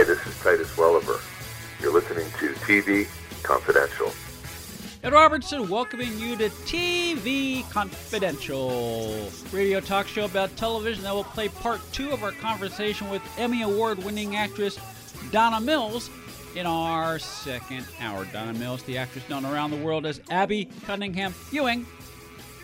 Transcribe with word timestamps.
Hi, 0.00 0.04
this 0.04 0.26
is 0.26 0.34
Titus 0.38 0.74
Welliver. 0.78 1.20
You're 1.78 1.92
listening 1.92 2.24
to 2.38 2.54
TV 2.60 3.06
Confidential. 3.42 4.10
Ed 5.04 5.12
Robertson 5.12 5.68
welcoming 5.68 6.18
you 6.18 6.38
to 6.38 6.48
TV 6.48 7.68
Confidential, 7.68 9.30
radio 9.52 9.78
talk 9.78 10.06
show 10.06 10.24
about 10.24 10.56
television 10.56 11.04
that 11.04 11.14
will 11.14 11.24
play 11.24 11.50
part 11.50 11.82
two 11.92 12.12
of 12.12 12.24
our 12.24 12.32
conversation 12.32 13.10
with 13.10 13.20
Emmy 13.36 13.60
Award 13.60 14.02
winning 14.02 14.36
actress 14.36 14.78
Donna 15.32 15.60
Mills 15.60 16.08
in 16.56 16.64
our 16.64 17.18
second 17.18 17.84
hour. 18.00 18.24
Donna 18.24 18.54
Mills, 18.54 18.82
the 18.84 18.96
actress 18.96 19.28
known 19.28 19.44
around 19.44 19.70
the 19.70 19.84
world 19.84 20.06
as 20.06 20.22
Abby 20.30 20.70
Cunningham 20.86 21.34
Ewing 21.52 21.86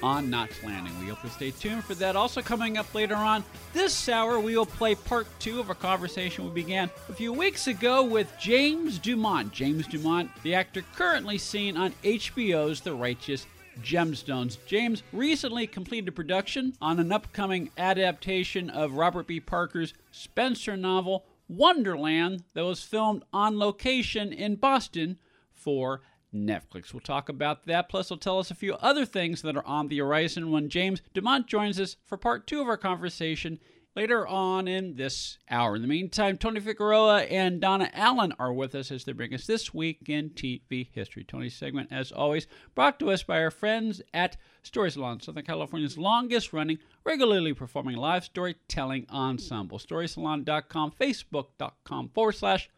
on 0.03 0.31
Knots 0.31 0.63
Landing. 0.63 0.99
We 1.01 1.07
hope 1.07 1.19
you'll 1.23 1.33
stay 1.33 1.51
tuned 1.51 1.85
for 1.85 1.95
that. 1.95 2.17
Also, 2.17 2.43
coming 2.43 2.77
up 2.79 2.95
later 2.95 3.15
on 3.15 3.45
this 3.73 4.09
hour, 4.09 4.39
we 4.39 4.57
will 4.57 4.67
play 4.67 4.95
part 4.95 5.27
two 5.39 5.61
of 5.61 5.71
a 5.71 5.75
conversation 5.75 6.45
we 6.45 6.51
began 6.51 6.91
a 7.09 7.13
few 7.13 7.33
weeks 7.33 7.67
ago 7.67 8.05
with 8.05 8.33
James 8.39 8.99
Dumont. 8.99 9.53
James 9.53 9.87
Dumont, 9.87 10.31
the 10.43 10.55
actor 10.55 10.83
currently 10.95 11.39
seen 11.39 11.77
on 11.77 11.93
HBO's 12.03 12.81
The 12.81 12.95
Righteous 12.95 13.47
Gemstones. 13.83 14.59
James 14.67 15.03
recently 15.13 15.67
completed 15.67 16.13
production 16.13 16.75
on 16.81 16.99
an 16.99 17.13
upcoming 17.13 17.71
adaptation 17.77 18.71
of 18.71 18.95
Robert 18.95 19.27
B. 19.27 19.41
Parker's 19.41 19.95
Spenser 20.13 20.77
novel, 20.77 21.25
Wonderland, 21.49 22.45
that 22.55 22.65
was 22.65 22.83
filmed 22.83 23.23
on 23.33 23.59
location 23.59 24.33
in 24.33 24.57
Boston 24.57 25.19
for 25.55 26.01
Netflix. 26.35 26.93
We'll 26.93 27.01
talk 27.01 27.29
about 27.29 27.67
that. 27.67 27.89
Plus, 27.89 28.09
he'll 28.09 28.19
tell 28.19 28.39
us 28.39 28.51
a 28.51 28.55
few 28.55 28.75
other 28.75 29.05
things 29.05 29.43
that 29.43 29.57
are 29.57 29.67
on 29.67 29.89
the 29.89 29.99
horizon 29.99 30.51
when 30.51 30.69
James 30.69 31.03
Dumont 31.15 31.47
joins 31.47 31.81
us 31.81 31.97
for 32.05 32.17
part 32.17 32.47
two 32.47 32.61
of 32.61 32.69
our 32.69 32.77
conversation 32.77 33.59
later 33.97 34.27
on 34.27 34.69
in 34.69 34.95
this 34.95 35.39
hour. 35.51 35.75
In 35.75 35.83
the 35.83 35.89
meantime, 35.89 36.37
Tony 36.37 36.61
Figueroa 36.61 37.23
and 37.23 37.61
Donna 37.61 37.91
Allen 37.95 38.35
are 38.39 38.53
with 38.53 38.75
us 38.75 38.93
as 38.93 39.05
they 39.05 39.13
bring 39.13 39.33
us 39.33 39.47
this 39.47 39.73
week 39.73 40.09
in 40.09 40.31
TV 40.31 40.89
history. 40.93 41.25
Tony's 41.25 41.57
segment, 41.57 41.89
as 41.91 42.13
always, 42.13 42.47
brought 42.75 43.01
to 43.01 43.11
us 43.11 43.23
by 43.23 43.43
our 43.43 43.51
friends 43.51 44.03
at 44.13 44.37
Story 44.63 44.91
Salon, 44.91 45.21
Southern 45.21 45.45
California's 45.45 45.97
longest 45.97 46.53
running, 46.53 46.79
regularly 47.05 47.55
performing 47.55 47.97
live 47.97 48.25
storytelling 48.25 49.07
ensemble. 49.11 49.79
StorySalon.com, 49.79 50.93
Facebook.com 51.01 52.11
forward 52.11 52.33
slash 52.33 52.69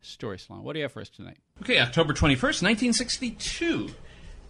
Story 0.00 0.38
Salon. 0.38 0.62
What 0.62 0.72
do 0.72 0.78
you 0.78 0.84
have 0.84 0.92
for 0.92 1.00
us 1.00 1.10
tonight? 1.10 1.38
Okay, 1.62 1.80
October 1.80 2.12
21st, 2.12 2.62
1962. 2.62 3.90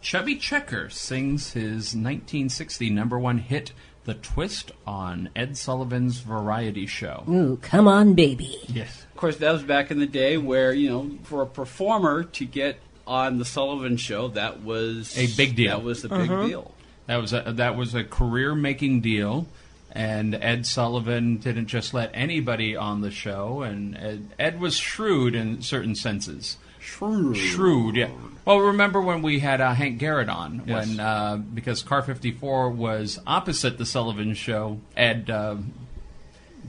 Chubby 0.00 0.36
Checker 0.36 0.90
sings 0.90 1.52
his 1.52 1.94
1960 1.94 2.90
number 2.90 3.18
one 3.18 3.38
hit, 3.38 3.72
The 4.04 4.14
Twist, 4.14 4.72
on 4.86 5.30
Ed 5.34 5.56
Sullivan's 5.56 6.18
variety 6.18 6.86
show. 6.86 7.24
Ooh, 7.28 7.58
come 7.62 7.88
on, 7.88 8.14
baby. 8.14 8.56
Yes. 8.66 9.04
Of 9.10 9.16
course, 9.16 9.36
that 9.38 9.52
was 9.52 9.62
back 9.62 9.90
in 9.90 9.98
the 9.98 10.06
day 10.06 10.36
where, 10.36 10.72
you 10.72 10.90
know, 10.90 11.10
for 11.22 11.42
a 11.42 11.46
performer 11.46 12.24
to 12.24 12.44
get 12.44 12.78
on 13.06 13.38
the 13.38 13.44
Sullivan 13.44 13.96
show, 13.96 14.28
that 14.28 14.62
was 14.62 15.16
A 15.16 15.28
big 15.36 15.56
deal. 15.56 15.78
That 15.78 15.84
was 15.84 16.04
a 16.04 16.08
big 16.08 16.30
uh-huh. 16.30 16.46
deal. 16.46 16.74
That 17.06 17.16
was 17.16 17.32
a, 17.32 17.52
that 17.54 17.76
was 17.76 17.94
a 17.94 18.02
career 18.04 18.54
making 18.54 19.00
deal. 19.00 19.46
And 19.92 20.34
Ed 20.34 20.66
Sullivan 20.66 21.38
didn't 21.38 21.68
just 21.68 21.94
let 21.94 22.10
anybody 22.12 22.76
on 22.76 23.00
the 23.00 23.10
show, 23.10 23.62
and 23.62 23.96
Ed, 23.96 24.28
Ed 24.38 24.60
was 24.60 24.76
shrewd 24.76 25.34
in 25.34 25.62
certain 25.62 25.94
senses. 25.94 26.58
Shrewd. 26.86 27.36
Shrewd, 27.36 27.96
yeah. 27.96 28.10
Well, 28.44 28.60
remember 28.60 29.00
when 29.00 29.22
we 29.22 29.40
had 29.40 29.60
uh, 29.60 29.74
Hank 29.74 29.98
Garrett 29.98 30.28
on, 30.28 30.62
Yes. 30.66 30.86
when 30.88 31.00
uh, 31.00 31.36
because 31.36 31.82
Car 31.82 32.00
54 32.02 32.70
was 32.70 33.18
opposite 33.26 33.76
the 33.76 33.84
Sullivan 33.84 34.34
show, 34.34 34.78
Ed 34.96 35.28
uh, 35.28 35.56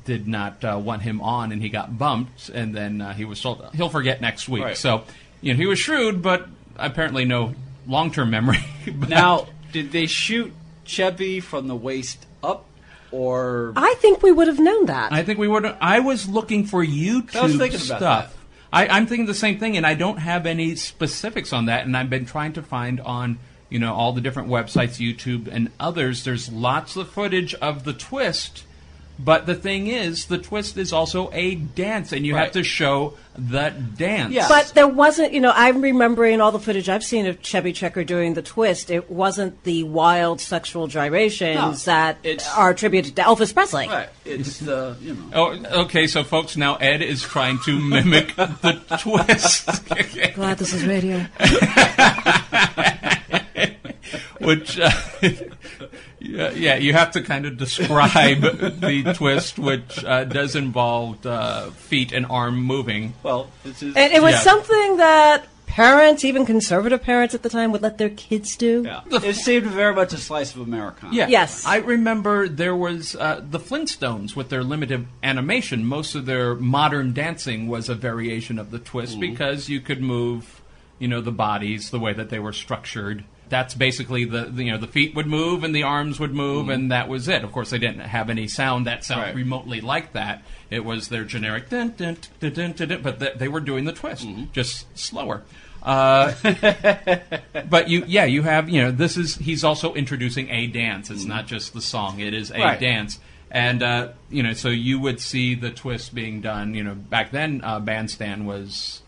did 0.06 0.28
not 0.28 0.64
uh, 0.64 0.80
want 0.84 1.02
him 1.04 1.22
on, 1.22 1.52
and 1.52 1.62
he 1.62 1.70
got 1.70 1.98
bumped, 1.98 2.50
and 2.50 2.74
then 2.76 3.02
uh, 3.02 3.14
he 3.14 3.26
was 3.26 3.42
told 3.42 3.64
he'll 3.76 3.90
forget 3.90 4.22
next 4.22 4.48
week. 4.50 4.64
Right. 4.64 4.78
So, 4.78 5.04
you 5.42 5.54
know, 5.54 5.58
he 5.58 5.66
was 5.68 5.78
shrewd, 5.80 6.22
but 6.22 6.48
apparently 6.78 7.26
no 7.26 7.54
long-term 7.88 8.30
memory. 8.30 8.60
But- 8.92 9.10
Now, 9.10 9.48
did 9.72 9.92
they 9.92 10.08
shoot 10.08 10.54
Chubby 10.86 11.42
from 11.42 11.68
the 11.68 11.76
waist 11.76 12.26
up, 12.42 12.66
or 13.12 13.74
I 13.76 13.96
think 14.00 14.24
we 14.24 14.32
would 14.32 14.48
have 14.48 14.60
known 14.60 14.86
that. 14.88 15.12
I 15.12 15.24
think 15.24 15.38
we 15.38 15.48
would. 15.48 15.66
I 15.66 16.00
was 16.00 16.28
looking 16.28 16.66
for 16.66 16.84
YouTube 16.84 17.36
I 17.36 17.44
was 17.44 17.56
thinking 17.58 17.76
about 17.86 17.98
stuff. 18.00 18.00
that. 18.32 18.37
I, 18.72 18.88
I'm 18.88 19.08
thinking 19.08 19.26
the 19.26 19.34
same 19.34 19.60
thing, 19.60 19.78
and 19.78 19.86
I 19.86 19.94
don't 19.94 20.18
have 20.18 20.46
any 20.46 20.76
specifics 20.76 21.54
on 21.54 21.66
that. 21.66 21.86
And 21.86 21.96
I've 21.96 22.10
been 22.10 22.26
trying 22.26 22.54
to 22.54 22.62
find 22.62 23.00
on 23.02 23.40
you 23.70 23.80
know 23.80 23.94
all 23.94 24.14
the 24.14 24.22
different 24.22 24.50
websites, 24.50 25.00
YouTube 25.00 25.48
and 25.48 25.72
others. 25.80 26.24
There's 26.24 26.52
lots 26.52 26.96
of 26.96 27.10
footage 27.10 27.54
of 27.56 27.84
the 27.84 27.94
twist, 27.94 28.64
but 29.20 29.46
the 29.46 29.56
thing 29.56 29.88
is, 29.88 30.26
the 30.26 30.38
twist 30.38 30.78
is 30.78 30.94
also 30.94 31.30
a 31.34 31.56
dance, 31.56 32.12
and 32.12 32.26
you 32.26 32.36
Right. 32.36 32.44
have 32.44 32.52
to 32.54 32.64
show 32.64 33.14
that 33.40 33.96
dance. 33.98 34.34
Yeah. 34.34 34.48
But 34.48 34.72
there 34.74 34.88
wasn't, 34.88 35.32
you 35.34 35.40
know, 35.42 35.54
I'm 35.56 35.82
remembering 35.82 36.42
all 36.42 36.52
the 36.52 36.60
footage 36.60 36.90
I've 36.90 37.04
seen 37.04 37.28
of 37.28 37.42
Chubby 37.42 37.72
Checker 37.72 38.04
doing 38.04 38.34
the 38.34 38.42
twist. 38.42 38.90
It 38.90 39.12
wasn't 39.12 39.64
the 39.64 39.84
wild 39.84 40.42
sexual 40.42 40.88
gyrations 40.88 41.86
No, 41.88 41.94
that 41.94 42.18
it's- 42.24 42.50
are 42.56 42.72
attributed 42.72 43.16
to 43.18 43.22
Elvis 43.22 43.54
Presley. 43.54 43.88
right? 43.88 44.10
It's 44.26 44.58
the 44.60 44.96
you 45.02 45.14
know. 45.14 45.30
Oh, 45.34 45.82
okay. 45.84 46.08
So, 46.08 46.24
folks, 46.24 46.58
now 46.58 46.76
Ed 46.78 47.02
is 47.04 47.22
trying 47.22 47.60
to 47.66 47.80
mimic 47.80 48.36
the 48.36 48.82
twist. 49.00 49.70
Glad 50.36 50.58
this 50.58 50.74
is 50.74 50.84
radio. 50.86 51.26
which 54.40 54.80
uh, 54.80 54.90
yeah, 56.20 56.52
yeah, 56.52 56.76
you 56.78 56.94
have 56.94 57.12
to 57.12 57.22
kind 57.22 57.46
of 57.46 57.58
describe 57.58 58.42
the 58.42 59.14
twist, 59.16 59.60
which 59.60 60.04
uh, 60.04 60.24
does 60.26 60.56
involve 60.56 61.26
uh, 61.26 61.70
feet 61.72 62.12
and 62.12 62.26
arm 62.26 62.62
moving. 62.62 63.14
Well, 63.24 63.50
this 63.64 63.84
is 63.84 63.96
And 63.96 64.14
it 64.14 64.22
was 64.22 64.34
Yeah. 64.34 64.40
something 64.40 64.98
that 64.98 65.48
parents, 65.68 66.26
even 66.26 66.44
conservative 66.46 67.04
parents 67.04 67.36
at 67.36 67.44
the 67.44 67.50
time, 67.50 67.72
would 67.72 67.84
let 67.84 68.00
their 68.00 68.10
kids 68.10 68.56
do. 68.56 68.84
yeah. 68.86 69.02
It 69.12 69.36
seemed 69.36 69.68
very 69.68 69.94
much 69.94 70.12
a 70.14 70.18
slice 70.18 70.56
of 70.56 70.62
Americana. 70.62 71.14
Yeah. 71.14 71.28
Yes. 71.28 71.66
I 71.68 71.78
remember 71.78 72.48
there 72.48 72.76
was 72.76 73.16
uh, 73.16 73.42
the 73.48 73.60
Flintstones 73.60 74.36
with 74.36 74.50
their 74.50 74.64
limited 74.64 75.06
animation. 75.22 75.86
Most 75.86 76.16
of 76.16 76.26
their 76.26 76.56
modern 76.56 77.14
dancing 77.14 77.68
was 77.68 77.90
a 77.90 77.96
variation 77.96 78.58
of 78.58 78.72
the 78.72 78.80
twist 78.80 79.20
because 79.20 79.70
you 79.70 79.80
could 79.82 80.02
move, 80.02 80.62
you 80.98 81.08
know, 81.08 81.22
the 81.22 81.32
bodies 81.32 81.92
the 81.92 82.00
way 82.00 82.14
that 82.14 82.30
they 82.32 82.40
were 82.40 82.54
structured. 82.54 83.24
That's 83.50 83.74
basically 83.74 84.26
the, 84.26 84.46
the 84.46 84.64
you 84.66 84.72
know 84.72 84.78
the 84.78 84.88
feet 84.88 85.16
would 85.16 85.28
move 85.28 85.64
and 85.64 85.76
the 85.76 85.84
arms 85.84 86.20
would 86.20 86.34
move 86.34 86.70
and 86.70 86.92
that 86.92 87.08
was 87.08 87.28
it. 87.28 87.44
Of 87.44 87.52
course, 87.52 87.70
they 87.70 87.78
didn't 87.80 88.00
have 88.02 88.30
any 88.30 88.48
sound 88.48 88.86
that 88.88 89.04
sounded 89.04 89.26
Right. 89.28 89.36
remotely 89.36 89.82
like 89.82 90.14
that. 90.14 90.44
It 90.70 90.84
was 90.84 91.08
their 91.10 91.24
generic 91.24 91.70
dun 91.70 91.94
dun 91.98 92.18
dun 92.40 92.52
dun 92.54 92.72
dun, 92.74 92.88
dun 92.90 93.02
but 93.02 93.20
th- 93.20 93.38
they 93.38 93.48
were 93.48 93.60
doing 93.62 93.86
the 93.86 93.94
twist 93.94 94.28
just 94.54 94.86
slower. 94.98 95.44
Uh, 95.84 96.34
but 97.70 97.88
you, 97.88 98.04
yeah, 98.08 98.26
you 98.26 98.42
have, 98.44 98.68
you 98.70 98.82
know, 98.82 98.92
this 98.92 99.16
is 99.18 99.36
he's 99.36 99.64
also 99.64 99.94
introducing 99.94 100.50
a 100.50 100.68
dance. 100.68 101.10
It's 101.10 101.24
not 101.26 101.48
just 101.48 101.74
the 101.74 101.82
song; 101.82 102.20
it 102.20 102.34
is 102.34 102.52
a 102.52 102.60
Right. 102.60 102.80
dance. 102.80 103.20
And 103.50 103.82
uh, 103.82 104.10
you 104.30 104.44
know, 104.44 104.54
so 104.54 104.68
you 104.70 105.00
would 105.00 105.22
see 105.22 105.56
the 105.56 105.72
twist 105.72 106.14
being 106.14 106.42
done. 106.42 106.74
You 106.74 106.84
know, 106.84 106.96
back 106.96 107.32
then, 107.32 107.62
uh, 107.64 107.80
Bandstand 107.80 108.46
was 108.48 109.02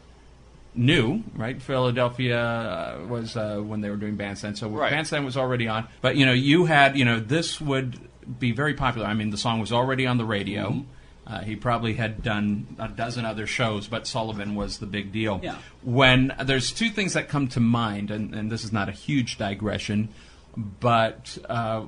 new, 0.80 1.22
right? 1.36 1.62
Philadelphia 1.62 2.40
uh, 2.40 3.06
was 3.08 3.36
uh, 3.36 3.58
when 3.58 3.82
they 3.82 3.90
were 3.90 3.98
doing 3.98 4.16
Bandstand, 4.16 4.58
so 4.58 4.70
Right. 4.70 4.92
Bandstand 4.92 5.26
was 5.26 5.38
already 5.38 5.68
on. 5.68 5.88
But 6.02 6.16
you 6.16 6.26
know, 6.26 6.34
you 6.34 6.66
had, 6.66 6.98
you 6.98 7.06
know, 7.06 7.20
this 7.20 7.60
would 7.60 8.00
be 8.40 8.52
very 8.52 8.74
popular. 8.74 9.08
I 9.08 9.14
mean, 9.14 9.30
the 9.30 9.38
song 9.38 9.60
was 9.60 9.72
already 9.72 10.08
on 10.08 10.18
the 10.18 10.26
radio. 10.26 10.70
Mm-hmm. 10.70 11.34
Uh, 11.34 11.42
he 11.42 11.56
probably 11.56 11.94
had 11.94 12.24
done 12.24 12.76
a 12.80 12.88
dozen 12.88 13.24
other 13.24 13.46
shows, 13.46 13.88
but 13.88 14.08
Sullivan 14.08 14.56
was 14.56 14.80
the 14.80 14.88
big 14.88 15.12
deal. 15.12 15.40
Yeah. 15.44 15.58
When 15.84 16.34
there's 16.44 16.72
two 16.72 16.90
things 16.90 17.14
that 17.14 17.30
come 17.30 17.48
to 17.50 17.60
mind, 17.60 18.10
and, 18.10 18.34
and 18.34 18.52
this 18.52 18.64
is 18.64 18.74
not 18.74 18.90
a 18.90 18.92
huge 18.92 19.38
digression, 19.38 20.10
but 20.58 21.38
uh, 21.48 21.84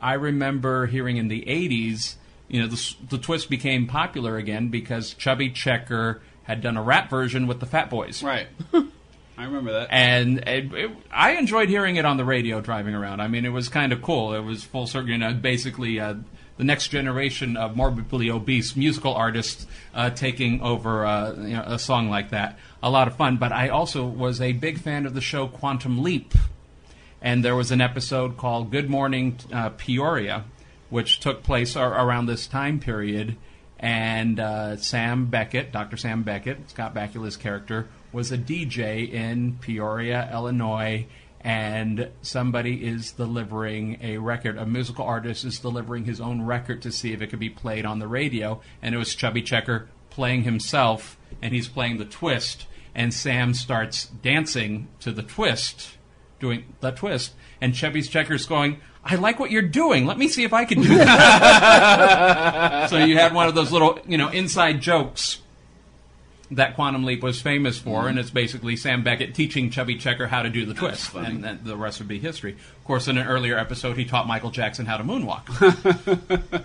I 0.00 0.14
remember 0.14 0.86
hearing 0.86 1.18
in 1.18 1.28
the 1.28 1.42
80s, 1.42 2.14
you 2.48 2.62
know, 2.62 2.66
the, 2.66 2.94
the 3.10 3.18
twist 3.18 3.50
became 3.50 3.86
popular 3.86 4.38
again 4.38 4.68
because 4.68 5.12
Chubby 5.12 5.50
Checker 5.50 6.22
had 6.48 6.62
done 6.62 6.76
a 6.76 6.82
rap 6.82 7.10
version 7.10 7.46
with 7.46 7.60
the 7.60 7.66
Fat 7.66 7.90
Boys. 7.90 8.22
Right. 8.22 8.48
I 8.72 9.44
remember 9.44 9.72
that. 9.72 9.88
And 9.90 10.38
it, 10.38 10.72
it, 10.72 10.90
I 11.12 11.32
enjoyed 11.32 11.68
hearing 11.68 11.96
it 11.96 12.04
on 12.04 12.16
the 12.16 12.24
radio 12.24 12.60
driving 12.60 12.94
around. 12.94 13.20
I 13.20 13.28
mean, 13.28 13.44
it 13.44 13.50
was 13.50 13.68
kind 13.68 13.92
of 13.92 14.02
cool. 14.02 14.34
It 14.34 14.40
was 14.40 14.64
full 14.64 14.88
circle, 14.88 15.10
you 15.10 15.18
know, 15.18 15.32
basically 15.34 16.00
uh, 16.00 16.14
the 16.56 16.64
next 16.64 16.88
generation 16.88 17.56
of 17.56 17.76
morbidly 17.76 18.30
obese 18.30 18.74
musical 18.74 19.14
artists 19.14 19.66
uh, 19.94 20.10
taking 20.10 20.60
over 20.62 21.06
uh, 21.06 21.34
you 21.34 21.54
know, 21.54 21.62
a 21.66 21.78
song 21.78 22.08
like 22.08 22.30
that. 22.30 22.58
A 22.82 22.90
lot 22.90 23.06
of 23.06 23.16
fun. 23.16 23.36
But 23.36 23.52
I 23.52 23.68
also 23.68 24.04
was 24.06 24.40
a 24.40 24.52
big 24.52 24.80
fan 24.80 25.06
of 25.06 25.14
the 25.14 25.20
show 25.20 25.46
Quantum 25.46 26.02
Leap. 26.02 26.34
And 27.20 27.44
there 27.44 27.54
was 27.54 27.70
an 27.70 27.80
episode 27.80 28.36
called 28.36 28.70
Good 28.70 28.88
Morning 28.88 29.38
uh, 29.52 29.68
Peoria, 29.70 30.46
which 30.88 31.20
took 31.20 31.42
place 31.42 31.76
ar- 31.76 31.92
around 31.92 32.26
this 32.26 32.46
time 32.46 32.80
period. 32.80 33.36
And 33.78 34.40
uh, 34.40 34.76
Sam 34.76 35.26
Beckett, 35.26 35.72
Dr. 35.72 35.96
Sam 35.96 36.22
Beckett, 36.22 36.70
Scott 36.70 36.94
Bakula's 36.94 37.36
character, 37.36 37.88
was 38.12 38.32
a 38.32 38.38
DJ 38.38 39.12
in 39.12 39.58
Peoria, 39.60 40.28
Illinois. 40.32 41.06
And 41.40 42.10
somebody 42.20 42.84
is 42.84 43.12
delivering 43.12 43.98
a 44.02 44.18
record. 44.18 44.58
A 44.58 44.66
musical 44.66 45.04
artist 45.04 45.44
is 45.44 45.60
delivering 45.60 46.04
his 46.04 46.20
own 46.20 46.42
record 46.42 46.82
to 46.82 46.90
see 46.90 47.12
if 47.12 47.22
it 47.22 47.28
could 47.28 47.38
be 47.38 47.48
played 47.48 47.86
on 47.86 48.00
the 48.00 48.08
radio. 48.08 48.60
And 48.82 48.92
it 48.94 48.98
was 48.98 49.14
Chubby 49.14 49.42
Checker 49.42 49.88
playing 50.18 50.42
himself, 50.42 51.16
and 51.40 51.54
he's 51.54 51.68
playing 51.68 51.98
the 51.98 52.04
twist, 52.04 52.66
and 52.92 53.14
Sam 53.14 53.54
starts 53.54 54.06
dancing 54.06 54.88
to 54.98 55.12
the 55.12 55.22
twist, 55.22 55.96
doing 56.40 56.64
the 56.80 56.90
twist, 56.90 57.34
and 57.60 57.74
Chubby's 57.74 58.08
Checker's 58.08 58.46
going, 58.46 58.80
I 59.04 59.14
like 59.14 59.38
what 59.40 59.50
you're 59.50 59.62
doing. 59.62 60.06
Let 60.06 60.18
me 60.18 60.28
see 60.28 60.44
if 60.44 60.52
I 60.52 60.64
can 60.64 60.82
do 60.82 60.98
that. 60.98 62.90
so 62.90 62.98
you 62.98 63.16
had 63.16 63.32
one 63.32 63.48
of 63.48 63.54
those 63.54 63.72
little, 63.72 63.98
you 64.06 64.18
know, 64.18 64.28
inside 64.28 64.80
jokes 64.80 65.40
that 66.50 66.74
Quantum 66.74 67.04
Leap 67.04 67.22
was 67.22 67.40
famous 67.40 67.78
for, 67.78 68.08
and 68.08 68.18
it's 68.18 68.30
basically 68.30 68.76
Sam 68.76 69.02
Beckett 69.02 69.34
teaching 69.34 69.70
Chubby 69.70 69.96
Checker 69.96 70.26
how 70.26 70.42
to 70.42 70.50
do 70.50 70.64
the 70.64 70.72
twist, 70.72 71.14
and 71.14 71.44
then 71.44 71.60
the 71.62 71.76
rest 71.76 71.98
would 71.98 72.08
be 72.08 72.18
history. 72.18 72.52
Of 72.52 72.84
course, 72.84 73.06
in 73.06 73.18
an 73.18 73.26
earlier 73.26 73.58
episode, 73.58 73.98
he 73.98 74.06
taught 74.06 74.26
Michael 74.26 74.50
Jackson 74.50 74.86
how 74.86 74.96
to 74.96 75.04
moonwalk, 75.04 75.44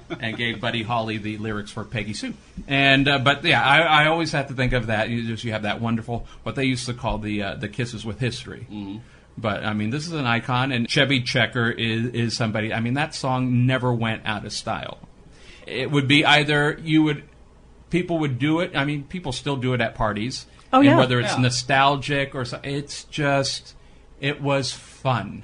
and 0.21 0.37
gave 0.37 0.61
Buddy 0.61 0.83
Holly 0.83 1.17
the 1.17 1.37
lyrics 1.37 1.71
for 1.71 1.83
Peggy 1.83 2.13
Sue. 2.13 2.33
And 2.67 3.07
uh, 3.07 3.19
but 3.19 3.43
yeah, 3.43 3.61
I, 3.61 4.03
I 4.03 4.07
always 4.07 4.31
have 4.31 4.47
to 4.47 4.53
think 4.53 4.71
of 4.71 4.87
that. 4.87 5.09
You 5.09 5.27
just 5.27 5.43
you 5.43 5.51
have 5.51 5.63
that 5.63 5.81
wonderful 5.81 6.27
what 6.43 6.55
they 6.55 6.65
used 6.65 6.85
to 6.85 6.93
call 6.93 7.17
the 7.17 7.43
uh, 7.43 7.55
the 7.55 7.67
kisses 7.67 8.05
with 8.05 8.19
history. 8.19 8.65
But 9.37 9.63
I 9.65 9.73
mean, 9.73 9.89
this 9.89 10.05
is 10.05 10.13
an 10.13 10.25
icon, 10.25 10.71
and 10.71 10.87
Chubby 10.87 11.21
Checker 11.21 11.69
is 11.71 12.07
is 12.13 12.37
somebody. 12.37 12.73
I 12.73 12.79
mean, 12.79 12.93
that 12.95 13.15
song 13.15 13.65
never 13.65 13.93
went 13.93 14.21
out 14.25 14.45
of 14.45 14.53
style. 14.53 14.99
It 15.65 15.89
would 15.89 16.07
be 16.07 16.23
either 16.25 16.79
you 16.83 17.03
would 17.03 17.23
people 17.89 18.19
would 18.19 18.37
do 18.39 18.59
it. 18.59 18.75
I 18.75 18.85
mean, 18.85 19.03
people 19.05 19.31
still 19.31 19.55
do 19.55 19.73
it 19.73 19.81
at 19.81 19.95
parties. 19.95 20.45
Oh, 20.71 20.77
and 20.77 20.85
yeah. 20.85 20.97
whether 20.97 21.19
it's 21.19 21.33
Yeah. 21.35 21.41
nostalgic 21.41 22.35
or 22.35 22.45
so, 22.45 22.59
it's 22.63 23.03
just 23.05 23.75
it 24.19 24.41
was 24.41 24.71
fun. 24.71 25.43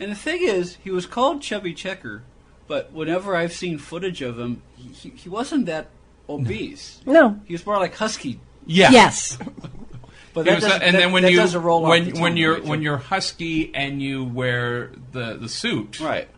And 0.00 0.10
the 0.10 0.16
thing 0.16 0.42
is, 0.42 0.76
he 0.82 0.90
was 0.90 1.06
called 1.06 1.40
Chubby 1.40 1.72
Checker, 1.72 2.22
but 2.66 2.92
whenever 2.92 3.36
I've 3.36 3.52
seen 3.52 3.78
footage 3.78 4.22
of 4.22 4.38
him, 4.38 4.62
he, 4.76 4.88
he, 4.88 5.08
he 5.10 5.28
wasn't 5.28 5.66
that 5.66 5.88
obese. 6.28 7.00
No. 7.06 7.40
He 7.46 7.52
was 7.54 7.64
more 7.64 7.78
like 7.78 7.94
husky. 7.94 8.40
Yeah. 8.66 8.90
Yes. 8.90 9.38
But 10.34 10.44
that 10.46 10.56
was- 10.56 10.64
doesn't, 10.64 10.82
and 10.82 10.94
that, 10.94 10.98
then 10.98 11.12
when 11.12 11.26
you 11.26 11.36
doesn't 11.36 11.62
roll 11.62 11.84
off 11.84 11.90
when 11.90 12.10
the 12.10 12.20
when 12.20 12.36
you're 12.36 12.60
when 12.60 12.82
you're 12.82 12.96
husky 12.98 13.74
and 13.74 14.02
you 14.02 14.24
wear 14.24 14.90
the 15.12 15.36
the 15.36 15.48
suit, 15.48 16.00
right, 16.00 16.28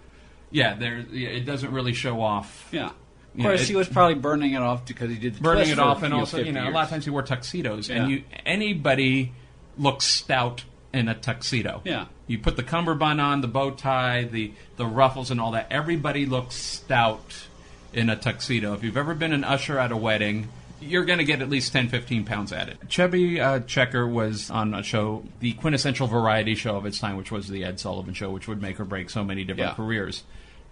Yeah, 0.50 0.74
there 0.74 0.98
yeah, 1.10 1.30
it 1.30 1.46
doesn't 1.46 1.72
really 1.72 1.94
show 1.94 2.20
off 2.20 2.68
yeah. 2.72 2.90
Of 3.36 3.42
course, 3.42 3.62
it- 3.62 3.68
he 3.68 3.74
was 3.76 3.88
probably 3.88 4.14
burning 4.14 4.52
it 4.52 4.62
off 4.62 4.86
because 4.86 5.10
he 5.10 5.16
did 5.16 5.34
the 5.36 5.40
burning 5.40 5.68
it 5.70 5.78
off, 5.78 6.02
and 6.02 6.14
also 6.14 6.38
you 6.38 6.44
50 6.44 6.52
know 6.60 6.68
a 6.68 6.70
lot 6.70 6.84
of 6.84 6.90
times 6.90 7.04
he 7.04 7.10
wore 7.10 7.22
tuxedos, 7.22 7.88
Yeah. 7.88 7.96
and 8.02 8.10
you 8.10 8.22
anybody 8.44 9.32
looks 9.78 10.04
stout 10.06 10.64
in 10.92 11.08
a 11.08 11.14
tuxedo. 11.14 11.82
Yeah. 11.84 12.06
you 12.26 12.38
put 12.38 12.56
the 12.56 12.62
cummerbund 12.62 13.20
on, 13.20 13.40
the 13.40 13.48
bow 13.48 13.70
tie, 13.70 14.24
the 14.24 14.52
the 14.76 14.86
ruffles, 14.86 15.30
and 15.30 15.40
all 15.40 15.52
that. 15.52 15.68
Everybody 15.70 16.26
looks 16.26 16.54
stout 16.56 17.46
in 17.92 18.10
a 18.10 18.16
tuxedo. 18.16 18.74
If 18.74 18.82
you've 18.82 18.96
ever 18.96 19.14
been 19.14 19.32
an 19.32 19.44
usher 19.44 19.78
at 19.78 19.90
a 19.92 19.96
wedding. 19.96 20.48
You're 20.80 21.04
going 21.04 21.18
to 21.18 21.24
get 21.24 21.40
at 21.42 21.48
least 21.48 21.72
10, 21.72 21.88
15 21.88 22.24
pounds 22.24 22.52
added. 22.52 22.78
it. 22.82 22.88
Chubby 22.88 23.40
uh, 23.40 23.60
Checker 23.60 24.06
was 24.06 24.50
on 24.50 24.74
a 24.74 24.82
show, 24.82 25.24
the 25.40 25.52
quintessential 25.54 26.06
variety 26.06 26.54
show 26.54 26.76
of 26.76 26.84
its 26.86 26.98
time, 26.98 27.16
which 27.16 27.30
was 27.32 27.48
the 27.48 27.64
Ed 27.64 27.80
Sullivan 27.80 28.14
Show, 28.14 28.30
which 28.30 28.46
would 28.48 28.60
make 28.60 28.78
or 28.78 28.84
break 28.84 29.08
so 29.10 29.24
many 29.24 29.44
different 29.44 29.70
Yeah. 29.70 29.74
careers. 29.74 30.22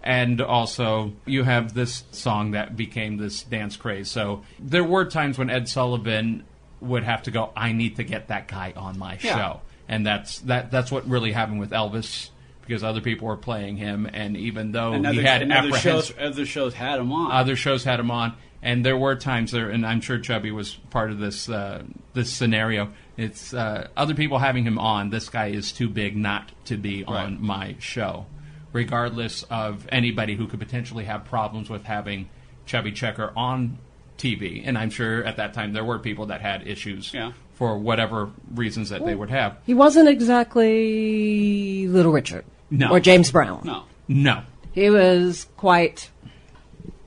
And 0.03 0.39
also, 0.41 1.13
you 1.25 1.43
have 1.43 1.73
this 1.73 2.03
song 2.11 2.51
that 2.51 2.77
became 2.77 3.17
this 3.17 3.41
dance 3.41 3.75
craze. 3.75 4.09
So 4.11 4.43
there 4.59 4.83
were 4.83 5.05
times 5.05 5.37
when 5.39 5.49
Ed 5.49 5.67
Sullivan 5.67 6.43
would 6.79 7.03
have 7.03 7.23
to 7.23 7.31
go, 7.31 7.51
"I 7.57 7.71
need 7.71 7.95
to 7.95 8.03
get 8.03 8.27
that 8.27 8.47
guy 8.47 8.73
on 8.77 8.99
my 8.99 9.17
Yeah. 9.21 9.35
show," 9.35 9.61
and 9.87 10.05
that's 10.05 10.39
that. 10.41 10.69
That's 10.69 10.91
what 10.91 11.09
really 11.09 11.31
happened 11.31 11.59
with 11.59 11.71
Elvis 11.71 12.29
because 12.67 12.83
other 12.83 13.01
people 13.01 13.27
were 13.27 13.37
playing 13.37 13.77
him, 13.77 14.09
and 14.11 14.35
even 14.37 14.71
though 14.71 14.93
And 14.93 15.05
he 15.05 15.19
other, 15.19 15.27
had 15.27 15.41
and 15.41 15.53
other 15.53 15.73
shows, 15.77 16.13
other 16.19 16.45
shows 16.45 16.73
had 16.73 16.99
him 16.99 17.11
on. 17.11 17.31
other 17.31 17.55
shows 17.55 17.83
had 17.83 17.99
him 17.99 18.09
on, 18.11 18.33
and 18.61 18.85
there 18.85 18.97
were 18.97 19.15
times 19.15 19.51
there, 19.51 19.69
and 19.69 19.85
I'm 19.85 20.01
sure 20.01 20.17
Chubby 20.19 20.51
was 20.51 20.73
part 20.89 21.11
of 21.11 21.19
this 21.19 21.47
uh, 21.49 21.83
this 22.13 22.31
scenario. 22.33 22.91
It's 23.17 23.53
uh, 23.53 23.87
other 23.95 24.13
people 24.13 24.39
having 24.39 24.63
him 24.65 24.77
on. 24.79 25.09
This 25.09 25.29
guy 25.29 25.47
is 25.47 25.71
too 25.71 25.87
big 25.89 26.17
not 26.17 26.51
to 26.65 26.75
be 26.77 27.03
on 27.05 27.41
my 27.41 27.75
show, 27.79 28.25
regardless 28.73 29.43
of 29.43 29.87
anybody 29.89 30.35
who 30.35 30.47
could 30.47 30.59
potentially 30.59 31.05
have 31.05 31.23
problems 31.25 31.69
with 31.69 31.83
having 31.83 32.29
Chubby 32.65 32.91
Checker 32.91 33.31
on 33.35 33.77
TV. 34.17 34.63
And 34.65 34.77
I'm 34.77 34.89
sure 34.89 35.23
at 35.23 35.37
that 35.37 35.53
time 35.53 35.73
there 35.73 35.83
were 35.85 35.99
people 35.99 36.25
that 36.27 36.41
had 36.41 36.67
issues 36.67 37.13
Yeah. 37.13 37.33
for 37.53 37.77
whatever 37.77 38.29
reasons 38.53 38.89
that 38.89 39.05
they 39.05 39.13
would 39.15 39.29
have. 39.29 39.57
He 39.65 39.73
wasn't 39.73 40.09
exactly 40.09 41.87
Little 41.87 42.11
Richard 42.11 42.45
No. 42.69 42.89
or 42.91 42.99
James 42.99 43.31
Brown. 43.31 43.61
no, 43.63 43.83
No, 44.07 44.43
He 44.73 44.89
was 44.89 45.47
quite 45.57 46.09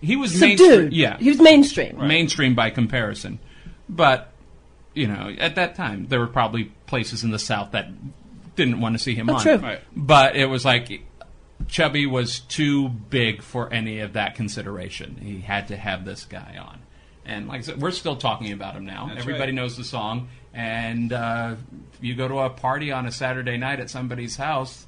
he 0.01 0.15
was 0.17 0.31
mainstream. 0.41 0.59
subdued. 0.71 0.93
Yeah, 0.93 1.19
He 1.19 1.29
was 1.31 1.41
mainstream. 1.41 1.99
mainstream 2.07 2.55
by 2.55 2.71
comparison. 2.71 3.39
But 3.89 4.33
you 4.95 5.07
know, 5.07 5.33
at 5.39 5.55
that 5.57 5.75
time, 5.77 6.07
there 6.09 6.19
were 6.21 6.27
probably 6.27 6.65
places 6.87 7.23
in 7.25 7.31
the 7.31 7.39
South 7.39 7.73
that 7.73 7.89
didn't 8.57 8.81
want 8.81 8.97
to 8.97 8.99
see 8.99 9.15
him 9.15 9.31
Oh, 9.31 9.35
on. 9.35 9.43
true. 9.43 9.57
Right. 9.57 9.81
But 9.97 10.35
it 10.37 10.47
was 10.47 10.65
like 10.65 11.03
Chubby 11.69 12.07
was 12.07 12.41
too 12.41 12.89
big 12.89 13.43
for 13.43 13.73
any 13.73 14.01
of 14.01 14.15
that 14.15 14.35
consideration. 14.35 15.19
He 15.23 15.41
had 15.41 15.69
to 15.69 15.77
have 15.77 16.05
this 16.05 16.25
guy 16.25 16.57
on. 16.61 16.79
And 17.25 17.47
like 17.47 17.59
I 17.59 17.63
said, 17.63 17.81
we're 17.83 17.91
still 17.91 18.17
talking 18.17 18.53
about 18.53 18.75
him 18.75 18.87
now. 18.87 19.07
That's 19.09 19.21
Everybody 19.21 19.53
right. 19.53 19.55
knows 19.55 19.77
the 19.77 19.85
song. 19.85 20.29
And 20.55 21.13
uh, 21.13 21.57
you 22.01 22.15
go 22.15 22.27
to 22.27 22.39
a 22.41 22.51
party 22.51 22.91
on 22.91 23.07
a 23.07 23.13
Saturday 23.13 23.57
night 23.59 23.81
at 23.81 23.91
somebody's 23.91 24.37
house, 24.37 24.87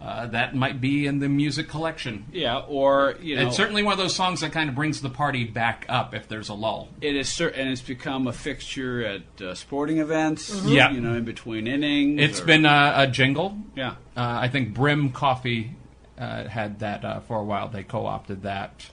uh, 0.00 0.26
that 0.26 0.54
might 0.54 0.80
be 0.80 1.06
in 1.06 1.18
the 1.20 1.28
music 1.28 1.68
collection. 1.68 2.26
yeah, 2.32 2.58
or 2.58 3.14
you 3.22 3.36
know, 3.36 3.46
It's 3.46 3.56
certainly 3.56 3.82
one 3.82 3.92
of 3.92 3.98
those 3.98 4.14
songs 4.14 4.40
that 4.42 4.52
kind 4.52 4.68
of 4.68 4.74
brings 4.74 5.00
the 5.00 5.08
party 5.08 5.44
back 5.44 5.86
up 5.88 6.14
if 6.14 6.28
there's 6.28 6.48
a 6.50 6.54
lull. 6.54 6.88
it 7.00 7.16
is 7.16 7.28
cer- 7.32 7.48
and 7.48 7.70
it's 7.70 7.80
become 7.80 8.26
a 8.26 8.32
fixture 8.32 9.04
at 9.04 9.42
uh, 9.42 9.54
sporting 9.54 9.98
events. 9.98 10.62
Yeah. 10.64 10.90
you 10.90 11.00
know, 11.00 11.14
in 11.14 11.24
between 11.24 11.66
innings. 11.66 12.20
It's 12.20 12.40
or- 12.40 12.44
been 12.44 12.66
a, 12.66 12.92
a 12.96 13.06
jingle. 13.06 13.56
yeah, 13.74 13.92
Uh, 14.16 14.38
I 14.42 14.48
think 14.48 14.74
Brim 14.74 15.10
Coffee 15.12 15.72
uh, 16.18 16.44
had 16.44 16.80
that 16.80 17.04
uh, 17.04 17.20
for 17.20 17.38
a 17.38 17.44
while. 17.44 17.68
They 17.68 17.82
co-opted 17.82 18.42
that, 18.42 18.90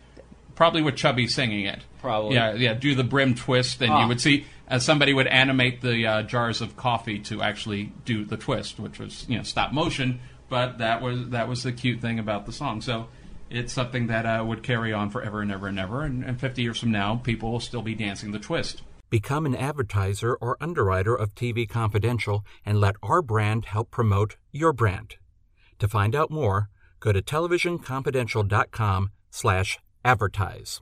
probably 0.55 0.81
with 0.81 0.95
Chubby 0.95 1.27
singing 1.27 1.65
it. 1.65 1.79
Probably. 2.01 2.35
Yeah, 2.35 2.53
yeah. 2.53 2.73
Do 2.73 2.95
the 2.95 3.03
Brim 3.03 3.33
twist, 3.35 3.81
and 3.81 3.91
Ah. 3.91 4.01
you 4.01 4.07
would 4.07 4.19
see 4.21 4.45
uh, 4.67 4.79
somebody 4.79 5.13
would 5.13 5.27
animate 5.27 5.81
the 5.81 6.07
uh, 6.07 6.23
jars 6.23 6.61
of 6.61 6.75
coffee 6.75 7.19
to 7.19 7.41
actually 7.41 7.91
do 8.05 8.25
the 8.25 8.37
twist, 8.37 8.79
which 8.79 8.99
was 8.99 9.25
you 9.27 9.37
know 9.37 9.43
stop 9.43 9.71
motion. 9.73 10.19
But 10.49 10.79
that 10.79 11.01
was 11.01 11.29
that 11.29 11.47
was 11.47 11.63
the 11.63 11.71
cute 11.71 12.01
thing 12.01 12.19
about 12.19 12.45
the 12.45 12.53
song. 12.53 12.81
So. 12.81 13.07
It's 13.49 13.71
something 13.71 14.07
that 14.07 14.25
uh, 14.25 14.43
would 14.43 14.63
carry 14.63 14.93
on 14.93 15.11
forever 15.11 15.39
and 15.39 15.51
ever 15.51 15.67
and 15.67 15.77
ever. 15.77 16.01
And, 16.01 16.23
and 16.23 16.39
50 16.39 16.63
years 16.63 16.79
from 16.79 16.89
now, 16.89 17.17
people 17.17 17.51
will 17.51 17.59
still 17.59 17.83
be 17.83 17.93
dancing 17.93 18.31
the 18.31 18.39
twist. 18.39 18.81
Become 19.11 19.45
an 19.45 19.53
advertiser 19.55 20.33
or 20.33 20.57
underwriter 20.59 21.13
of 21.13 21.35
TV 21.35 21.69
Confidential 21.69 22.43
and 22.65 22.81
let 22.81 22.95
our 23.03 23.21
brand 23.21 23.65
help 23.65 23.91
promote 23.91 24.37
your 24.51 24.73
brand. 24.73 25.17
To 25.77 25.87
find 25.87 26.15
out 26.15 26.31
more, 26.31 26.69
go 26.99 27.11
to 27.11 27.21
televisionconfidential.com 27.21 29.11
slash 29.29 29.77
advertise. 30.03 30.81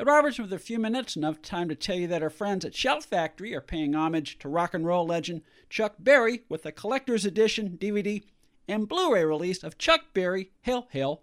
Ed 0.00 0.06
Robertson, 0.06 0.44
with 0.44 0.52
a 0.52 0.58
few 0.58 0.78
minutes, 0.78 1.16
enough 1.16 1.42
time 1.42 1.68
to 1.68 1.74
tell 1.74 1.96
you 1.96 2.08
that 2.08 2.22
our 2.22 2.30
friends 2.30 2.64
at 2.64 2.74
Shout 2.74 3.04
Factory 3.04 3.54
are 3.54 3.60
paying 3.60 3.94
homage 3.94 4.38
to 4.38 4.48
rock 4.48 4.74
and 4.74 4.86
roll 4.86 5.06
legend 5.06 5.42
Chuck 5.68 5.94
Berry 5.98 6.42
with 6.48 6.64
a 6.66 6.72
collector's 6.72 7.24
edition 7.24 7.78
DVD 7.80 8.24
and 8.66 8.88
Blu-ray 8.88 9.24
release 9.24 9.62
of 9.62 9.78
Chuck 9.78 10.00
Berry 10.14 10.50
Hail 10.62 10.88
Hail 10.90 11.22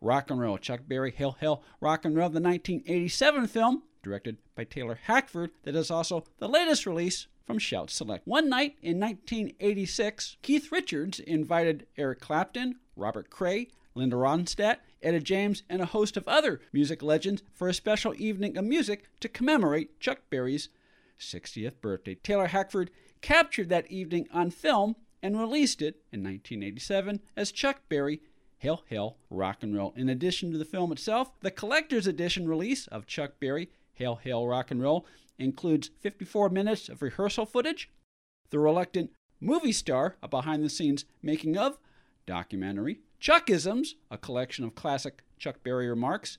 Rock 0.00 0.30
and 0.30 0.40
Roll. 0.40 0.56
Chuck 0.56 0.80
Berry 0.88 1.10
Hail 1.10 1.36
Hail 1.40 1.62
Rock 1.80 2.04
and 2.04 2.16
Roll, 2.16 2.30
the 2.30 2.40
1987 2.40 3.46
film 3.46 3.82
directed 4.02 4.38
by 4.54 4.64
Taylor 4.64 4.98
Hackford, 5.04 5.50
that 5.64 5.76
is 5.76 5.90
also 5.90 6.24
the 6.38 6.48
latest 6.48 6.86
release 6.86 7.26
from 7.44 7.58
Shout 7.58 7.90
Select. 7.90 8.26
One 8.26 8.48
night 8.48 8.76
in 8.80 8.98
1986, 8.98 10.38
Keith 10.42 10.72
Richards 10.72 11.20
invited 11.20 11.86
Eric 11.98 12.20
Clapton, 12.20 12.76
Robert 12.96 13.28
Cray, 13.28 13.68
Linda 13.94 14.16
Ronstadt, 14.16 14.78
Etta 15.02 15.20
James, 15.20 15.62
and 15.68 15.80
a 15.80 15.86
host 15.86 16.16
of 16.16 16.28
other 16.28 16.60
music 16.72 17.02
legends 17.02 17.42
for 17.52 17.68
a 17.68 17.74
special 17.74 18.14
evening 18.16 18.56
of 18.56 18.64
music 18.64 19.04
to 19.20 19.28
commemorate 19.28 19.98
Chuck 20.00 20.20
Berry's 20.30 20.68
60th 21.18 21.80
birthday. 21.80 22.14
Taylor 22.14 22.48
Hackford 22.48 22.90
captured 23.20 23.68
that 23.68 23.90
evening 23.90 24.26
on 24.32 24.50
film 24.50 24.96
and 25.22 25.38
released 25.38 25.82
it 25.82 26.02
in 26.12 26.20
1987 26.20 27.20
as 27.36 27.52
Chuck 27.52 27.82
Berry 27.88 28.22
Hail 28.58 28.82
Hail 28.86 29.16
Rock 29.30 29.62
and 29.62 29.74
Roll. 29.74 29.92
In 29.96 30.08
addition 30.08 30.52
to 30.52 30.58
the 30.58 30.64
film 30.64 30.92
itself, 30.92 31.32
the 31.40 31.50
collector's 31.50 32.06
edition 32.06 32.48
release 32.48 32.86
of 32.88 33.06
Chuck 33.06 33.32
Berry 33.40 33.70
Hail 33.94 34.16
Hail 34.16 34.46
Rock 34.46 34.70
and 34.70 34.82
Roll 34.82 35.06
includes 35.38 35.90
54 36.00 36.50
minutes 36.50 36.88
of 36.88 37.02
rehearsal 37.02 37.46
footage, 37.46 37.90
The 38.50 38.58
Reluctant 38.58 39.10
Movie 39.40 39.72
Star, 39.72 40.16
a 40.22 40.28
behind 40.28 40.62
the 40.62 40.68
scenes 40.68 41.06
making 41.22 41.56
of 41.56 41.78
documentary, 42.26 43.00
Chuckisms, 43.20 43.94
a 44.10 44.16
collection 44.16 44.64
of 44.64 44.74
classic 44.74 45.22
Chuck 45.38 45.62
Berry 45.62 45.88
remarks, 45.88 46.38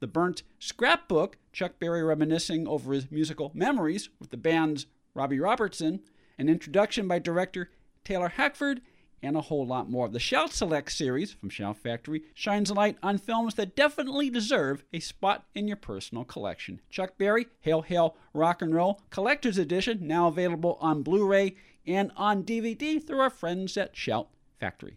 The 0.00 0.06
Burnt 0.06 0.42
Scrapbook, 0.58 1.36
Chuck 1.52 1.78
Berry 1.78 2.02
reminiscing 2.02 2.66
over 2.66 2.94
his 2.94 3.10
musical 3.10 3.50
memories 3.54 4.08
with 4.18 4.30
the 4.30 4.38
band's 4.38 4.86
Robbie 5.14 5.40
Robertson, 5.40 6.00
an 6.38 6.48
introduction 6.48 7.06
by 7.06 7.18
director 7.18 7.70
Taylor 8.02 8.28
Hackford, 8.28 8.80
and 9.22 9.36
a 9.36 9.42
whole 9.42 9.66
lot 9.66 9.90
more. 9.90 10.08
The 10.08 10.18
Shout 10.18 10.52
Select 10.52 10.90
series 10.90 11.32
from 11.32 11.50
Shout 11.50 11.76
Factory 11.76 12.22
shines 12.34 12.70
a 12.70 12.74
light 12.74 12.96
on 13.02 13.18
films 13.18 13.54
that 13.54 13.76
definitely 13.76 14.30
deserve 14.30 14.84
a 14.92 15.00
spot 15.00 15.44
in 15.54 15.68
your 15.68 15.76
personal 15.76 16.24
collection. 16.24 16.80
Chuck 16.90 17.18
Berry, 17.18 17.46
Hail 17.60 17.82
Hail 17.82 18.16
Rock 18.32 18.62
and 18.62 18.74
Roll 18.74 19.00
Collector's 19.10 19.58
Edition, 19.58 20.06
now 20.08 20.26
available 20.28 20.78
on 20.80 21.02
Blu 21.02 21.26
ray 21.26 21.54
and 21.86 22.10
on 22.16 22.42
DVD 22.42 23.06
through 23.06 23.20
our 23.20 23.30
friends 23.30 23.76
at 23.76 23.94
Shout 23.94 24.28
Factory. 24.58 24.96